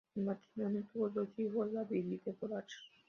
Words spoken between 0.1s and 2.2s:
El matrimonio tuvo dos hijos, David y